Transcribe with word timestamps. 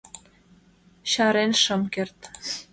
Чарен 1.11 1.51
шым 1.63 1.81
керт. 1.93 2.19